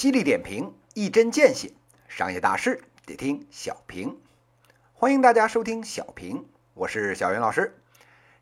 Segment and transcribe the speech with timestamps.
[0.00, 1.74] 犀利点评，一针见血，
[2.08, 4.18] 商业大事得听小平。
[4.94, 7.78] 欢迎大家收听小平，我是小云老师。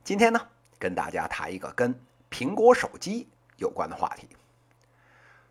[0.04, 0.40] 今天呢，
[0.78, 4.28] 跟大家谈一个跟苹果手机有关的话题。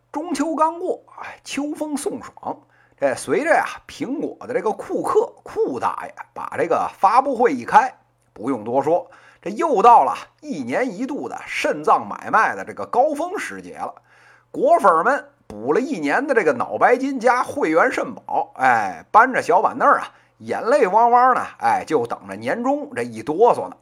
[0.09, 2.61] 中秋刚过，哎，秋风送爽。
[2.97, 8.00] 这随着呀，苹果的这个库克库大爷把这个发布会一开，
[8.32, 9.11] 不用多说，
[9.42, 14.04] 这又到了一年一度的肾脏买卖的这个高峰时节了。
[14.51, 23.78] 果粉们补了一年的这个脑白金加会员肾宝，哎，搬着小板凳啊，眼泪汪汪的，哎，就等着年终这一哆嗦呢。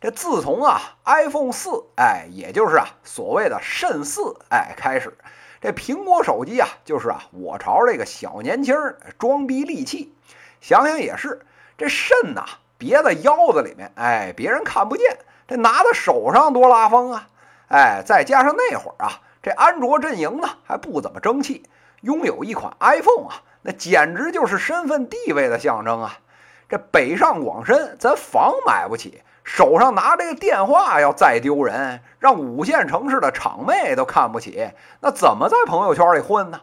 [0.00, 5.16] 这自从啊 iPhone 四，哎，也就是啊所谓的肾四，哎，开始。
[5.60, 8.74] 这苹果手机啊，就是啊，我朝这个小年轻
[9.18, 10.14] 装逼利器。
[10.60, 11.40] 想想也是，
[11.78, 12.44] 这肾呐
[12.76, 15.18] 别在腰子里面，哎，别人看不见，
[15.48, 17.28] 这拿在手上多拉风啊！
[17.68, 21.64] 哎，再加上那会儿啊，这安卓阵营呢还不怎么争气，
[22.00, 26.18] 拥有一款 iPhone 啊，那简直就是身份地位的象征啊！
[26.66, 29.20] 这北上广深，咱房买不起。
[29.42, 34.70] 手上拿这个电话要再丢人，让五线城市的厂妹都看不起，
[35.02, 36.62] 那怎么在朋友圈里混呢？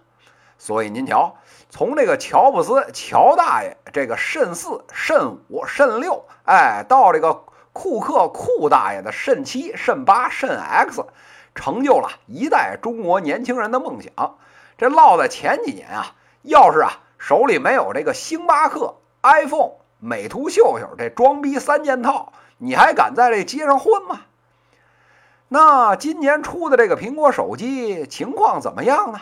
[0.57, 1.35] 所以您瞧，
[1.69, 7.43] 从这个乔布斯乔大爷这个肾四、肾五、肾六，哎，到这个
[7.73, 11.05] 库克库大爷的肾七、肾八、肾 X，
[11.55, 14.37] 成就了一代中国年轻人的梦想。
[14.77, 22.33] 这落在前几年啊，要是啊手里没有这个星巴克、iPhone、美图秀秀这装逼三件套。
[22.57, 24.21] 你还敢在这街上混吗？
[25.47, 29.21] 那今年出的这个苹果手机情况怎么样呢？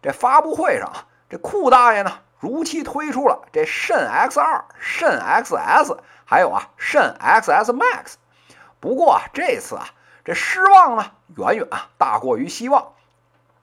[0.00, 0.92] 这发布会上，
[1.28, 8.14] 这库大爷呢如期推出了这肾 X 二、肾 XS，还有啊肾 XS Max。
[8.78, 9.88] 不过这次啊，
[10.28, 11.06] 这失望呢
[11.38, 12.88] 远远啊大过于希望。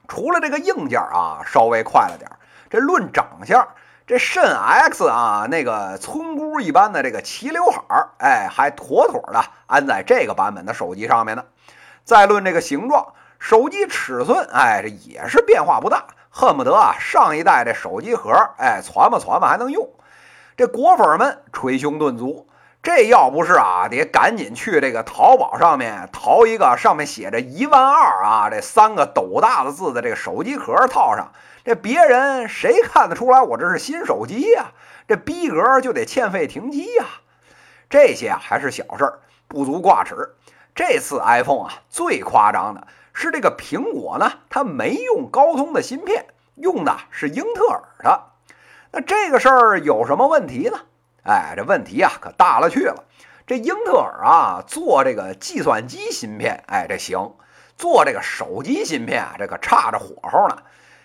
[0.08, 3.68] 除了这个硬件啊稍微快了点儿，这论长相。
[4.04, 11.44] 这肾 X 啊，那个村姑一般的这个齐刘海儿，哎，还妥妥的安在这个版本的手机上面呢。
[12.02, 19.88] 再论这个形状，手机尺寸，哎，这也是变化不大，恨不得啊上一代这手机盒，哎，攒吧攒吧还能用。
[20.56, 22.48] 这果粉们捶胸顿足，
[22.86, 31.32] 这要不是啊，得赶紧去这个淘宝上面淘一个上面写着一万二啊这三个斗大的字的这个手机壳套上。
[31.64, 34.66] 这别人谁看得出来我这是新手机呀？
[35.08, 37.06] 这逼格就得欠费停机呀！
[37.90, 40.36] 这些啊还是小事儿，不足挂齿。
[40.72, 48.22] 这次 iPhone 啊最夸张的是这个苹果呢，它没用高通的芯片，用的是英特尔的。
[48.92, 50.78] 那这个事儿有什么问题呢？
[51.26, 53.04] 哎，这问题啊可大了去了。
[53.48, 57.36] 这英特尔啊做这个计算机芯片，哎这行；
[57.76, 60.58] 做这个手机芯片啊，这可差着火候呢。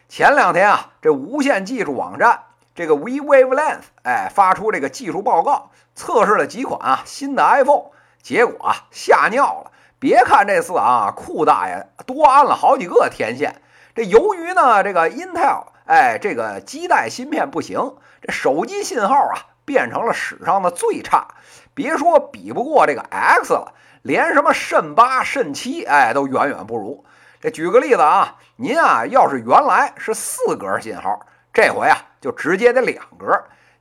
[0.08, 2.44] 前两天啊，这无线技术网站
[2.76, 9.72] 这个 We Wavelength 哎发出这个技术报告，测试了几款啊新的 iPhone，结果啊吓尿了。
[10.00, 13.62] 别看这次啊酷大爷多安了好几个天线，
[13.96, 21.26] 这由于呢这个 Intel 哎这个基带芯片不行，这手机信号啊变成了史上的最差。
[21.74, 27.06] 别说比不过这个 X 了，连什么肾八、肾七哎都远远不如。
[27.40, 31.22] 这举个例子啊，您啊要是原来是四格信号，
[31.54, 33.26] 这回啊就直接得两格。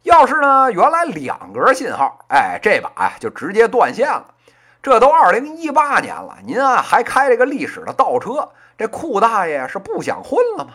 [0.04, 4.26] 要是呢原来两格信号，哎，这把呀就直接断线了。
[4.80, 10.70] 这都二零一八年了，您啊还开这个历史的倒车，这库大爷是不想混了吗？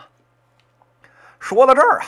[1.40, 2.04] 说到这儿啊，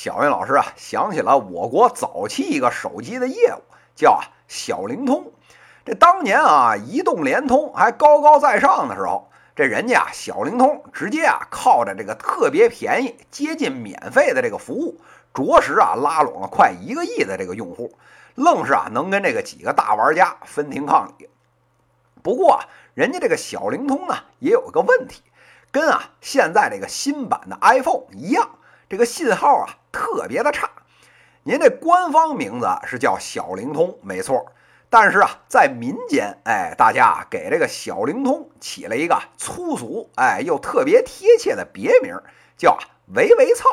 [0.00, 3.62] 小云老师啊想起了我国早期一个手机的业务，
[3.96, 5.32] 叫啊小灵通。
[5.84, 9.28] 这当年啊移动、联通还高高在上的时候。
[9.56, 15.00] 这人家啊，小灵通直接啊，靠着这个特别便宜、接近免费的这个服务，
[15.34, 17.98] 着实啊拉拢了快一个亿的这个用户，
[18.36, 21.28] 愣是啊能跟这个几个大玩家分庭抗礼。
[22.22, 25.22] 不过啊，人家这个小灵通呢也有个问题，
[25.72, 28.48] 跟啊现在这个新版的 iPhone 一样，
[28.88, 30.70] 这个信号啊特别的差。
[31.42, 34.46] 您这官方名字是叫小灵通，没错。
[34.90, 42.18] 但是啊，在民间，哎，大家给这个小灵通起了一个粗俗，哎，又特别贴切的别名，
[42.56, 42.78] 叫
[43.14, 43.68] “维维操”。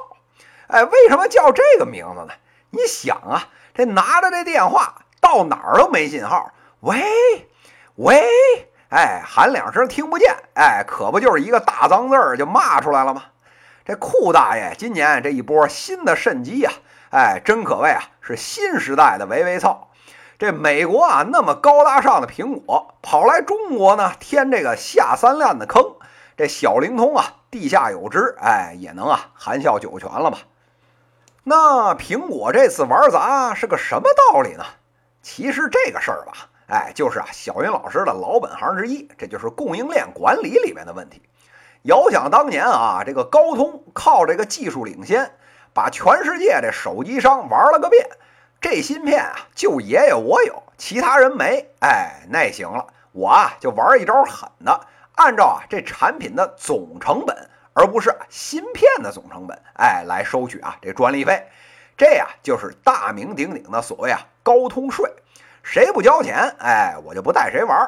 [0.67, 2.33] 哎，为什么叫这个名字呢？
[2.71, 6.51] 你想啊，这拿着这电话到哪儿都没信号，
[6.81, 7.01] 喂
[7.95, 8.27] 喂，
[8.89, 13.23] 哎，喊两声听不见，哎，可不就是一个大脏字儿就骂出来了吗？
[13.85, 16.71] 这库大爷今年这一波新的肾机呀，
[17.11, 19.91] 哎，真可谓啊是新时代的维维操。
[20.39, 25.97] 这美国啊，那么高大上的苹果跑来中国呢，添这个下三滥的坑。
[26.35, 30.39] 这小灵通啊，地下有知，哎，也能啊含笑九泉了吧？
[31.43, 34.65] 那苹果这次玩砸是个什么道理呢？
[35.21, 36.33] 其实这个事儿吧，
[36.67, 41.21] 哎，就是啊小云老师的老本行之一，这就是供应链管理里面的问题。
[41.85, 45.31] 遥想当年啊，这个高通靠这个技术领先，
[45.71, 48.09] 把全世界这手机商玩了个遍。
[48.59, 51.63] 这芯片啊，就爷爷我有，其他人没。
[51.81, 57.37] 哎，那行了，我啊就玩一招狠的，按照啊这产品的总成本，
[57.73, 61.47] 而不是芯片的总成本，哎，来收取啊这专利费。
[61.95, 65.07] 这呀就是大名鼎鼎的所谓啊高通税，
[65.61, 67.87] 谁不交钱，哎，我就不带谁玩。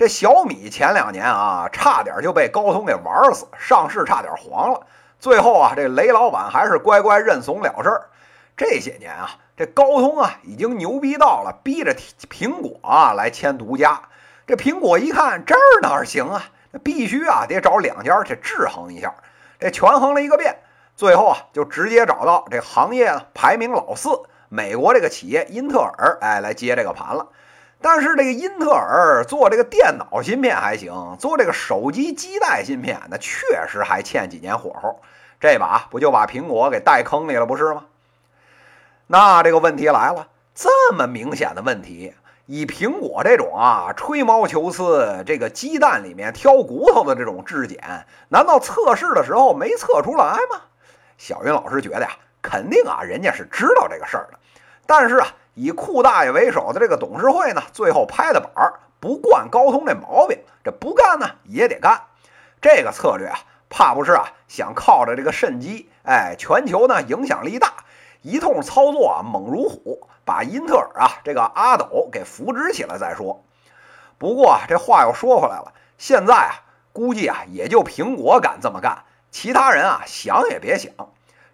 [0.00, 4.80] 这小米前两年啊，差点就被高通给玩死，上市差点黄了。
[5.18, 8.08] 最后啊，这雷老板还是乖乖认怂了事儿。
[8.56, 11.94] 这些年啊，这高通啊已经牛逼到了，逼着
[12.30, 14.00] 苹果啊来签独家。
[14.46, 19.14] 这苹果一看这儿哪行啊，那必须啊得找两家去制衡一下。
[19.58, 20.60] 这权衡了一个遍，
[20.96, 24.08] 最后啊就直接找到这行业排名老四
[24.48, 27.26] 美国这个企业英特尔，哎，来接这个盘了。
[27.82, 35.00] 但是这个英特尔做这个电脑芯片还行，做这个手机基带芯片那确实还欠几年火候。
[35.40, 37.86] 这把不就把苹果给带坑里了，不是吗？
[39.06, 42.12] 那这个问题来了，这么明显的问题，
[42.44, 50.60] 以苹果这种啊吹毛求疵、这个鸡蛋里面挑骨头的这种质检，难道测试的时候没测出来吗？
[51.16, 52.10] 小云老师觉得呀，
[52.42, 54.38] 肯定啊，人家是知道这个事儿的，
[54.86, 55.28] 但是啊。
[55.60, 62.00] 以库大爷为首的这个董事会呢，最后拍的板儿不惯高通这毛病，这不干呢也得干。
[62.62, 67.74] 这个策略啊，怕不是啊想靠着这个肾机，哎，全球呢影响力大，
[68.22, 73.44] 一通操作啊猛如虎，把英特尔啊这个阿斗给扶植起来再说。
[74.16, 76.54] 不过这话又说回来了，现在啊
[76.94, 80.90] 估计啊也就苹果敢这么干，其他人啊想也别想。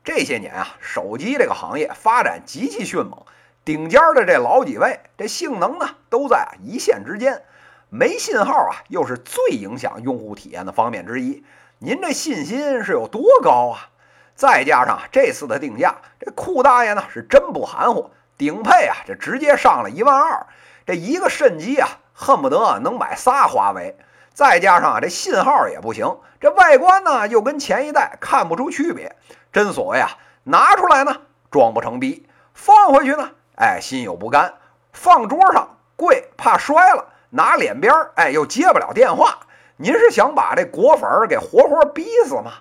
[0.05, 3.25] 这些年啊手机这个行业发展极其迅猛。
[3.67, 7.43] 顶尖的这老几位，这性能呢都在一线之间，
[7.89, 11.45] 没信号啊，又是最影响用户体验的方面之一。
[11.81, 13.91] 您这信心是有多高啊？
[14.37, 20.47] 再加上这次的定价，这库大爷呢是真不含糊，顶配啊这直接上了一万二，
[20.87, 23.99] 这一个肾机啊恨不得能买仨华为。
[24.33, 29.17] 再加上啊这信号也不行，这外观呢又跟前一代看不出区别。
[29.53, 30.11] 真所谓啊，
[30.45, 31.17] 拿出来呢
[31.51, 33.33] 装不成逼，放回去呢。
[33.57, 34.53] 哎，心有不甘，
[34.93, 39.39] 放桌上贵，怕摔了；拿脸边儿，哎，又接不了电话。
[39.79, 42.53] 您是想把这果粉儿给活活逼死吗？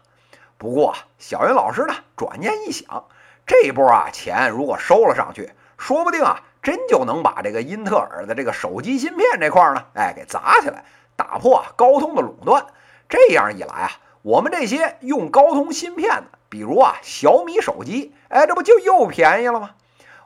[0.57, 3.06] 不过小云老师呢，转念一想，
[3.45, 10.86] 这一波啊钱如果收了上去，说不定啊，真就能把这个英特尔的这个手机芯片这块呢，哎，给砸起来，
[11.18, 12.65] 打破啊高通的垄断。
[13.09, 19.71] 这样一来啊，我们这些用高通芯片的，比如啊小米手机，哎，这不就又便宜了吗？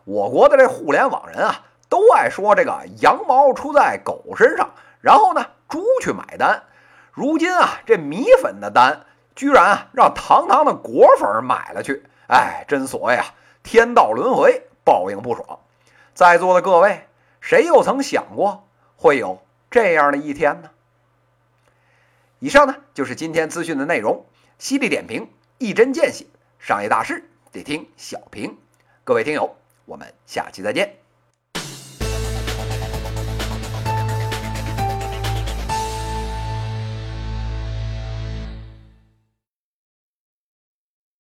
[0.09, 4.71] 我国的这互联网人啊，都爱说这个羊毛出在狗身上，
[5.01, 6.63] 然后呢，猪去买单。
[7.13, 12.03] 如今啊，这米粉的单居然啊让堂堂的果粉买了去。
[12.27, 13.23] 哎，真所谓啊，
[13.61, 15.59] 天道轮回，报应不爽。
[16.15, 17.07] 在座的各位，
[17.39, 19.39] 谁又曾想过会有
[19.69, 20.71] 这样的一天呢？
[22.39, 24.25] 以上呢就是今天资讯的内容，
[24.57, 26.25] 犀利点评，一针见血。
[26.57, 28.57] 商业大事得听小平。
[29.03, 29.55] 各位听友。
[29.89, 31.08] 我们下期再见。